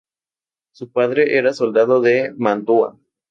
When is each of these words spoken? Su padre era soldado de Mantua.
Su 0.71 0.91
padre 0.91 1.37
era 1.37 1.53
soldado 1.53 2.01
de 2.01 2.33
Mantua. 2.35 2.97